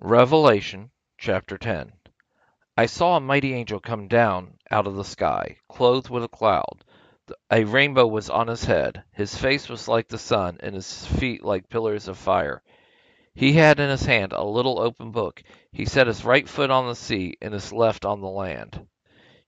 [0.00, 1.92] Revelation chapter 10
[2.76, 6.84] I saw a mighty angel come down out of the sky, clothed with a cloud.
[7.50, 9.02] A rainbow was on his head.
[9.10, 12.62] His face was like the sun, and his feet like pillars of fire.
[13.34, 15.42] He had in his hand a little open book.
[15.72, 18.86] He set his right foot on the sea, and his left on the land.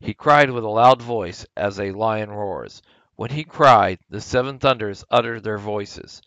[0.00, 2.82] He cried with a loud voice, as a lion roars.
[3.14, 6.20] When he cried, the seven thunders uttered their voices.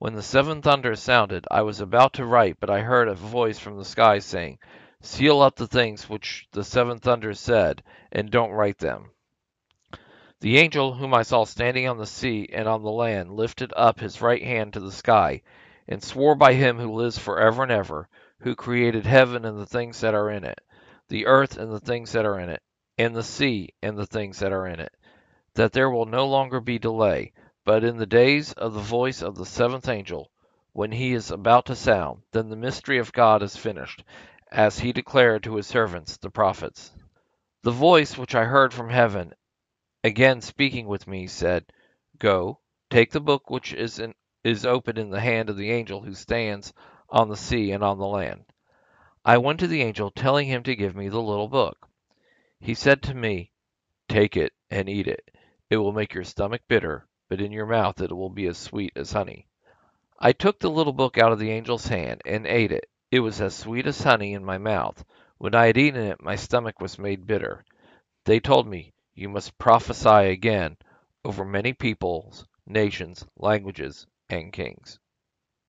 [0.00, 3.58] When the seven thunders sounded, I was about to write, but I heard a voice
[3.58, 4.58] from the sky saying,
[5.02, 9.10] Seal up the things which the seven thunders said, and don't write them.
[10.40, 14.00] The angel whom I saw standing on the sea and on the land lifted up
[14.00, 15.42] his right hand to the sky,
[15.86, 19.66] and swore by him who lives for ever and ever, who created heaven and the
[19.66, 20.62] things that are in it,
[21.08, 22.62] the earth and the things that are in it,
[22.96, 24.96] and the sea and the things that are in it,
[25.52, 29.36] that there will no longer be delay, but in the days of the voice of
[29.36, 30.30] the seventh angel,
[30.72, 34.02] when he is about to sound, then the mystery of God is finished,
[34.50, 36.92] as he declared to his servants the prophets.
[37.62, 39.34] The voice which I heard from heaven,
[40.02, 41.66] again speaking with me, said,
[42.18, 46.00] Go, take the book which is, in, is open in the hand of the angel
[46.00, 46.72] who stands
[47.10, 48.44] on the sea and on the land.
[49.24, 51.86] I went to the angel, telling him to give me the little book.
[52.58, 53.50] He said to me,
[54.08, 55.30] Take it and eat it.
[55.68, 58.92] It will make your stomach bitter, but in your mouth it will be as sweet
[58.96, 59.46] as honey.
[60.18, 62.90] I took the little book out of the angel's hand and ate it.
[63.12, 65.04] It was as sweet as honey in my mouth.
[65.38, 67.64] When I had eaten it, my stomach was made bitter.
[68.24, 70.76] They told me, You must prophesy again
[71.24, 74.98] over many peoples, nations, languages, and kings.